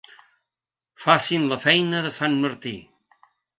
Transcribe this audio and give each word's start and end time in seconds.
Facin 1.03 1.45
la 1.53 1.61
feina 1.67 2.01
de 2.07 2.15
sant 2.17 2.41
Martí. 2.47 2.75